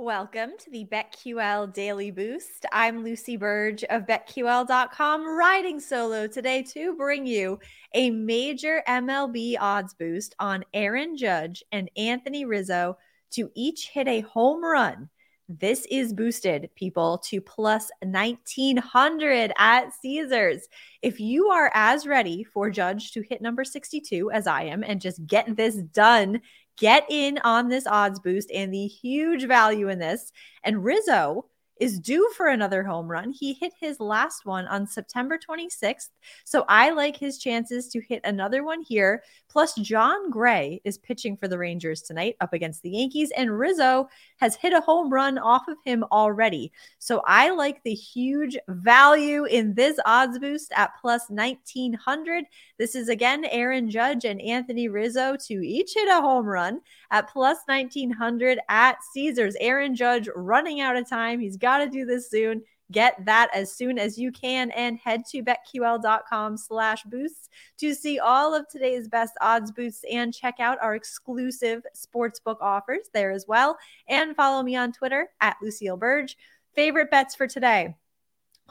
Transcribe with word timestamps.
Welcome 0.00 0.52
to 0.60 0.70
the 0.70 0.86
BetQL 0.86 1.74
Daily 1.74 2.10
Boost. 2.10 2.64
I'm 2.72 3.04
Lucy 3.04 3.36
Burdge 3.36 3.84
of 3.90 4.06
BetQL.com, 4.06 5.28
riding 5.28 5.78
solo 5.78 6.26
today 6.26 6.62
to 6.72 6.96
bring 6.96 7.26
you 7.26 7.58
a 7.92 8.08
major 8.08 8.82
MLB 8.88 9.56
odds 9.60 9.92
boost 9.92 10.34
on 10.38 10.64
Aaron 10.72 11.18
Judge 11.18 11.62
and 11.70 11.90
Anthony 11.98 12.46
Rizzo 12.46 12.96
to 13.32 13.50
each 13.54 13.90
hit 13.90 14.08
a 14.08 14.22
home 14.22 14.64
run. 14.64 15.10
This 15.50 15.86
is 15.90 16.14
boosted, 16.14 16.70
people, 16.76 17.18
to 17.26 17.42
plus 17.42 17.90
1900 18.02 19.52
at 19.58 19.92
Caesars. 20.00 20.66
If 21.02 21.20
you 21.20 21.48
are 21.48 21.70
as 21.74 22.06
ready 22.06 22.42
for 22.42 22.70
Judge 22.70 23.12
to 23.12 23.20
hit 23.20 23.42
number 23.42 23.64
62 23.64 24.30
as 24.30 24.46
I 24.46 24.62
am 24.62 24.82
and 24.82 24.98
just 24.98 25.26
get 25.26 25.56
this 25.56 25.74
done 25.74 26.40
Get 26.80 27.06
in 27.10 27.38
on 27.44 27.68
this 27.68 27.86
odds 27.86 28.20
boost 28.20 28.50
and 28.52 28.74
the 28.74 28.88
huge 28.88 29.46
value 29.46 29.88
in 29.90 30.00
this. 30.00 30.32
And 30.64 30.84
Rizzo 30.84 31.46
is 31.80 31.98
due 31.98 32.30
for 32.36 32.48
another 32.48 32.84
home 32.84 33.08
run. 33.08 33.32
He 33.32 33.54
hit 33.54 33.72
his 33.80 33.98
last 33.98 34.44
one 34.44 34.66
on 34.66 34.86
September 34.86 35.38
26th. 35.38 36.10
So 36.44 36.64
I 36.68 36.90
like 36.90 37.16
his 37.16 37.38
chances 37.38 37.88
to 37.88 38.00
hit 38.00 38.20
another 38.24 38.62
one 38.62 38.82
here. 38.82 39.22
Plus, 39.48 39.74
Jon 39.74 40.30
Gray 40.30 40.80
is 40.84 40.98
pitching 40.98 41.36
for 41.36 41.48
the 41.48 41.58
Rangers 41.58 42.02
tonight 42.02 42.36
up 42.40 42.52
against 42.52 42.82
the 42.82 42.90
Yankees, 42.90 43.32
and 43.36 43.58
Rizzo 43.58 44.08
has 44.36 44.54
hit 44.54 44.72
a 44.72 44.80
home 44.80 45.12
run 45.12 45.38
off 45.38 45.66
of 45.68 45.76
him 45.84 46.04
already. 46.12 46.70
So 46.98 47.22
I 47.26 47.50
like 47.50 47.82
the 47.82 47.94
huge 47.94 48.56
value 48.68 49.44
in 49.46 49.74
this 49.74 49.98
odds 50.04 50.38
boost 50.38 50.72
at 50.76 50.92
plus 51.00 51.22
1900. 51.28 52.44
This 52.78 52.94
is 52.94 53.08
again 53.08 53.44
Aaron 53.46 53.90
Judge 53.90 54.24
and 54.24 54.40
Anthony 54.40 54.88
Rizzo 54.88 55.36
to 55.46 55.54
each 55.54 55.94
hit 55.94 56.08
a 56.08 56.20
home 56.20 56.46
run 56.46 56.80
at 57.10 57.28
plus 57.28 57.58
1900 57.66 58.58
at 58.68 58.98
Caesars. 59.12 59.56
Aaron 59.60 59.94
Judge 59.94 60.28
running 60.36 60.80
out 60.80 60.96
of 60.96 61.08
time. 61.08 61.40
He's 61.40 61.56
got 61.56 61.69
got 61.70 61.84
to 61.84 61.90
do 61.90 62.04
this 62.04 62.30
soon. 62.30 62.62
Get 62.90 63.24
that 63.24 63.50
as 63.54 63.72
soon 63.72 64.00
as 64.00 64.18
you 64.18 64.32
can 64.32 64.72
and 64.72 64.98
head 64.98 65.22
to 65.30 65.44
betql.com 65.44 66.56
slash 66.56 67.04
boosts 67.04 67.48
to 67.78 67.94
see 67.94 68.18
all 68.18 68.52
of 68.52 68.66
today's 68.66 69.08
best 69.08 69.34
odds 69.40 69.70
boosts 69.70 70.02
and 70.10 70.34
check 70.34 70.56
out 70.58 70.78
our 70.82 70.96
exclusive 70.96 71.82
sportsbook 71.96 72.56
offers 72.60 73.08
there 73.14 73.30
as 73.30 73.44
well. 73.46 73.78
And 74.08 74.34
follow 74.34 74.64
me 74.64 74.74
on 74.74 74.92
Twitter 74.92 75.28
at 75.40 75.56
Lucille 75.62 75.96
Burdge. 75.96 76.34
Favorite 76.74 77.12
bets 77.12 77.36
for 77.36 77.46
today 77.46 77.94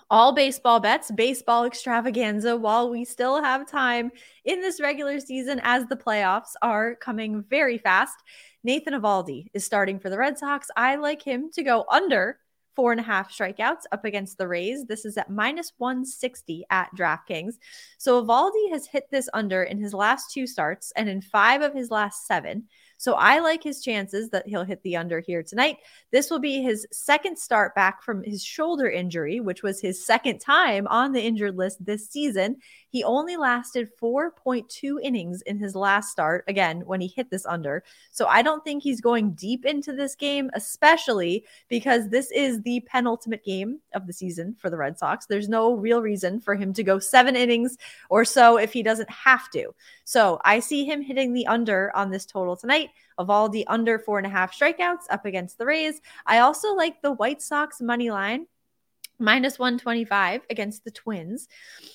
all 0.10 0.34
baseball 0.34 0.80
bets, 0.80 1.12
baseball 1.12 1.66
extravaganza 1.66 2.58
while 2.58 2.90
we 2.90 3.06
still 3.06 3.44
have 3.44 3.70
time 3.70 4.12
in 4.46 4.60
this 4.62 4.82
regular 4.82 5.20
season 5.20 5.60
as 5.64 5.86
the 5.86 5.96
playoffs 5.96 6.54
are 6.62 6.96
coming 6.96 7.44
very 7.50 7.78
fast. 7.78 8.16
Nathan 8.64 8.94
Eovaldi 8.94 9.48
is 9.54 9.66
starting 9.66 10.00
for 10.00 10.10
the 10.10 10.18
Red 10.18 10.38
Sox. 10.38 10.68
I 10.76 10.96
like 10.96 11.22
him 11.22 11.50
to 11.54 11.64
go 11.64 11.86
under 11.92 12.40
four 12.76 12.92
and 12.92 13.02
a 13.02 13.04
half 13.04 13.32
strikeouts 13.32 13.84
up 13.92 14.06
against 14.06 14.38
the 14.38 14.48
Rays. 14.48 14.86
This 14.86 15.06
is 15.06 15.18
at 15.18 15.30
minus 15.30 15.74
160 15.78 16.66
at 16.70 16.90
DraftKings. 16.96 17.56
So 17.98 18.24
Eovaldi 18.24 18.72
has 18.72 18.88
hit 18.88 19.06
this 19.12 19.30
under 19.34 19.64
in 19.64 19.78
his 19.78 19.94
last 19.94 20.32
two 20.32 20.48
starts 20.48 20.92
and 20.96 21.10
in 21.10 21.22
five 21.22 21.62
of 21.62 21.74
his 21.74 21.92
last 21.92 22.26
seven. 22.26 22.68
So 23.00 23.14
I 23.14 23.40
like 23.40 23.64
his 23.64 23.82
chances 23.82 24.30
that 24.32 24.46
he'll 24.46 24.66
hit 24.66 24.84
the 24.84 24.98
under 24.98 25.22
here 25.22 25.42
tonight. 25.42 25.78
This 26.12 26.30
will 26.30 26.40
be 26.40 26.62
his 26.62 26.86
second 26.92 27.40
start 27.40 27.74
back 27.74 28.04
from 28.04 28.22
his 28.24 28.44
shoulder 28.44 28.90
injury, 28.90 29.40
which 29.40 29.64
was 29.64 29.80
his 29.80 30.06
second 30.06 30.40
time 30.40 30.86
on 30.88 31.14
the 31.14 31.22
injured 31.22 31.56
list 31.56 31.86
this 31.86 32.10
season. 32.10 32.58
He 32.90 33.06
only 33.06 33.38
lasted 33.38 33.88
4.2 34.02 34.98
innings 35.02 35.42
in 35.44 35.58
his 35.58 35.76
last 35.76 36.12
start, 36.12 36.44
again, 36.50 36.82
when 36.86 37.00
he 37.00 37.08
hit 37.08 37.30
this 37.30 37.46
under. 37.46 37.86
So 38.12 38.26
I 38.26 38.42
don't 38.42 38.66
think 38.66 38.84
he's 38.84 39.00
going 39.00 39.32
deep 39.32 39.66
into 39.66 39.94
this 39.94 40.14
game, 40.14 40.50
especially 40.54 41.46
because 41.70 42.10
this 42.10 42.30
is 42.32 42.62
the 42.64 42.82
penultimate 42.82 43.46
game 43.46 43.80
of 43.94 44.08
the 44.08 44.14
season 44.14 44.58
for 44.60 44.70
the 44.70 44.76
Red 44.76 45.00
Sox. 45.00 45.26
There's 45.26 45.48
no 45.48 45.74
real 45.74 46.02
reason 46.02 46.42
for 46.42 46.54
him 46.54 46.74
to 46.74 46.84
go 46.84 47.00
seven 47.00 47.38
innings 47.38 47.78
or 48.10 48.26
so 48.26 48.58
if 48.58 48.74
he 48.74 48.84
doesn't 48.84 49.10
have 49.10 49.50
to. 49.52 49.74
So 50.04 50.42
I 50.44 50.60
see 50.60 50.84
him 50.84 51.02
hitting 51.02 51.32
the 51.32 51.48
under 51.48 51.96
on 51.96 52.12
this 52.12 52.26
total 52.26 52.58
tonight. 52.58 52.89
Eovaldi 53.20 53.64
under 53.68 54.00
four 54.00 54.18
and 54.18 54.28
a 54.28 54.30
half 54.30 54.58
strikeouts 54.58 55.06
up 55.10 55.26
against 55.26 55.58
the 55.58 55.66
Rays. 55.66 56.02
I 56.26 56.40
also 56.40 56.74
like 56.74 57.02
the 57.02 57.14
White 57.14 57.42
Sox 57.42 57.82
money 57.82 58.12
line 58.12 58.48
minus 59.20 59.60
125 59.60 60.42
against 60.50 60.84
the 60.84 60.92
Twins. 60.92 61.48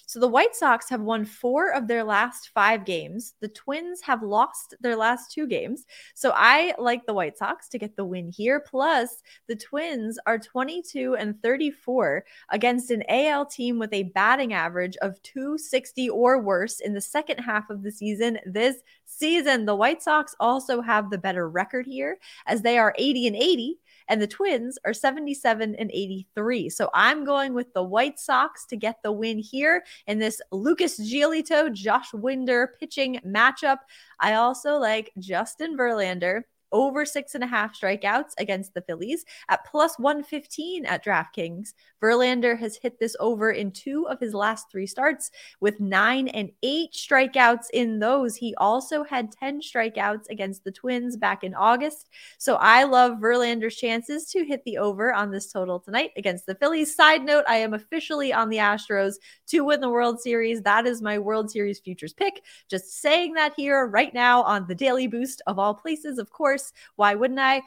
So 0.06 0.21
the 0.21 0.28
White 0.28 0.55
Sox 0.55 0.88
have 0.91 1.00
won 1.00 1.25
four 1.25 1.72
of 1.72 1.88
their 1.88 2.05
last 2.05 2.50
five 2.53 2.84
games. 2.84 3.34
The 3.41 3.49
Twins 3.49 4.03
have 4.03 4.22
lost 4.22 4.75
their 4.81 4.94
last 4.94 5.32
two 5.32 5.47
games. 5.47 5.87
So 6.15 6.32
I 6.34 6.75
like 6.78 7.06
the 7.06 7.15
White 7.15 7.38
Sox 7.38 7.69
to 7.71 7.78
get 7.78 7.97
the 7.97 8.05
win 8.05 8.28
here. 8.28 8.61
Plus, 8.61 9.22
the 9.49 9.56
Twins 9.56 10.19
are 10.26 10.38
22 10.38 11.16
and 11.16 11.41
34 11.43 12.25
against 12.50 12.91
an 12.91 13.03
AL 13.09 13.47
team 13.47 13.78
with 13.78 13.93
a 13.93 14.05
batting 14.05 14.53
average 14.53 14.97
of 14.99 15.21
260 15.22 16.11
or 16.11 16.41
worse 16.41 16.81
in 16.81 16.93
the 16.93 17.00
second 17.00 17.38
half 17.38 17.71
of 17.71 17.82
the 17.82 17.91
season 17.91 18.38
this 18.44 18.76
season. 19.19 19.64
The 19.64 19.76
White 19.76 20.02
Sox 20.02 20.34
also 20.41 20.80
have 20.80 21.10
the 21.10 21.19
better 21.19 21.48
record 21.48 21.86
here 21.86 22.19
as 22.47 22.62
they 22.62 22.78
are 22.78 22.94
80 22.98 23.28
and 23.28 23.36
80 23.36 23.78
and 24.08 24.20
the 24.20 24.26
Twins 24.26 24.78
are 24.84 24.92
77 24.92 25.75
and 25.76 25.91
83. 25.92 26.69
So 26.69 26.91
I'm 26.94 27.25
going 27.25 27.54
with 27.54 27.72
the 27.72 27.82
White 27.82 28.19
Sox 28.19 28.66
to 28.66 28.76
get 28.76 29.02
the 29.02 29.12
win 29.12 29.38
here 29.38 29.84
in 30.06 30.19
this 30.19 30.41
Lucas 30.52 30.98
Giolito, 31.00 31.72
Josh 31.72 32.12
Winder 32.12 32.75
pitching 32.78 33.20
matchup. 33.26 33.78
I 34.20 34.34
also 34.34 34.76
like 34.76 35.12
Justin 35.19 35.76
Verlander 35.76 36.42
over 36.74 37.06
six 37.06 37.34
and 37.34 37.44
a 37.44 37.46
half 37.46 37.80
strikeouts 37.80 38.32
against 38.36 38.74
the 38.74 38.82
Phillies 38.82 39.24
at 39.48 39.64
plus 39.64 39.98
115 39.98 40.84
at 40.84 41.04
DraftKings. 41.04 41.72
Verlander 42.02 42.58
has 42.58 42.76
hit 42.76 42.98
this 42.98 43.16
over 43.20 43.52
in 43.52 43.70
two 43.70 44.06
of 44.08 44.20
his 44.20 44.34
last 44.34 44.70
three 44.70 44.86
starts 44.86 45.30
with 45.60 45.80
nine 45.80 46.28
and 46.28 46.50
eight 46.62 46.92
strikeouts 46.92 47.66
in 47.72 48.00
those. 48.00 48.34
He 48.34 48.54
also 48.56 49.04
had 49.04 49.32
10 49.32 49.60
strikeouts 49.60 50.28
against 50.28 50.64
the 50.64 50.72
Twins 50.72 51.16
back 51.16 51.44
in 51.44 51.54
August. 51.54 52.10
So 52.38 52.56
I 52.56 52.82
love 52.82 53.18
Verlander's 53.18 53.76
chances 53.76 54.26
to 54.30 54.44
hit 54.44 54.62
the 54.64 54.78
over 54.78 55.14
on 55.14 55.30
this 55.30 55.52
total 55.52 55.78
tonight 55.78 56.10
against 56.16 56.44
the 56.44 56.56
Phillies. 56.56 56.94
Side 56.94 57.24
note, 57.24 57.44
I 57.46 57.56
am 57.56 57.74
officially 57.74 58.32
on 58.32 58.48
the 58.48 58.58
Astros 58.58 59.14
to 59.46 59.60
win 59.60 59.80
the 59.80 59.88
World 59.88 60.20
Series. 60.20 60.60
That 60.62 60.86
is 60.86 61.00
my 61.00 61.20
World 61.20 61.52
Series 61.52 61.78
futures 61.78 62.12
pick. 62.12 62.42
Just 62.68 63.00
saying 63.00 63.34
that 63.34 63.54
here 63.56 63.86
right 63.86 64.12
now 64.12 64.42
on 64.42 64.66
the 64.66 64.74
Daily 64.74 65.06
Boost 65.06 65.40
of 65.46 65.60
all 65.60 65.74
places, 65.74 66.19
of 66.19 66.31
course 66.31 66.63
course. 66.64 66.72
Why 66.96 67.14
wouldn't 67.14 67.40
I? 67.40 67.62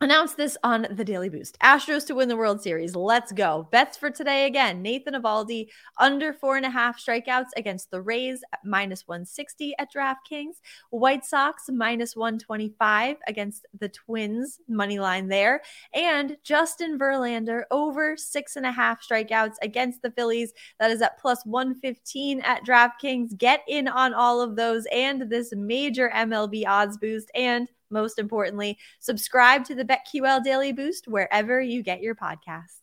Announce 0.00 0.34
this 0.34 0.58
on 0.64 0.88
the 0.90 1.04
Daily 1.04 1.28
Boost. 1.28 1.56
Astros 1.60 2.04
to 2.08 2.16
win 2.16 2.28
the 2.28 2.36
World 2.36 2.60
Series. 2.60 2.96
Let's 2.96 3.30
go. 3.30 3.68
Bets 3.70 3.96
for 3.96 4.10
today 4.10 4.46
again. 4.46 4.82
Nathan 4.82 5.14
Eovaldi 5.14 5.68
under 5.96 6.32
four 6.32 6.56
and 6.56 6.66
a 6.66 6.70
half 6.70 6.98
strikeouts 6.98 7.50
against 7.56 7.92
the 7.92 8.02
Rays 8.02 8.42
at 8.52 8.58
minus 8.64 9.06
160 9.06 9.74
at 9.78 9.92
DraftKings. 9.94 10.54
White 10.90 11.24
Sox 11.24 11.66
minus 11.70 12.16
125 12.16 13.18
against 13.28 13.64
the 13.78 13.88
Twins. 13.90 14.58
Money 14.66 14.98
line 14.98 15.28
there. 15.28 15.62
And 15.94 16.36
Justin 16.42 16.98
Verlander 16.98 17.62
over 17.70 18.16
six 18.16 18.56
and 18.56 18.66
a 18.66 18.72
half 18.72 19.06
strikeouts 19.08 19.54
against 19.62 20.02
the 20.02 20.10
Phillies. 20.10 20.52
That 20.80 20.90
is 20.90 21.00
at 21.00 21.20
plus 21.20 21.46
115 21.46 22.40
at 22.40 22.66
DraftKings. 22.66 23.38
Get 23.38 23.60
in 23.68 23.86
on 23.86 24.14
all 24.14 24.40
of 24.40 24.56
those 24.56 24.84
and 24.90 25.30
this 25.30 25.52
major 25.54 26.10
MLB 26.12 26.66
odds 26.66 26.98
boost. 26.98 27.30
And 27.36 27.68
most 27.92 28.18
importantly, 28.18 28.78
subscribe 28.98 29.64
to 29.66 29.74
the 29.74 29.84
BetQL 29.84 30.42
Daily 30.42 30.72
Boost 30.72 31.06
wherever 31.06 31.60
you 31.60 31.82
get 31.82 32.00
your 32.00 32.14
podcasts. 32.14 32.81